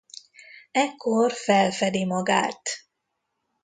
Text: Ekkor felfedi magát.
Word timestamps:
Ekkor 0.71 1.31
felfedi 1.31 2.05
magát. 2.05 2.61